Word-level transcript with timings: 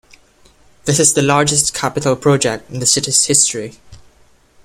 This 0.85 0.99
is 0.99 1.13
the 1.13 1.21
largest 1.21 1.75
capital 1.75 2.15
project 2.15 2.71
in 2.71 2.79
the 2.79 2.87
city's 2.87 3.25
history. 3.25 3.75